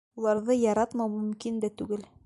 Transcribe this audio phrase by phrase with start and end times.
[0.21, 2.09] Уларҙы яратмау мөмкин дә түгел.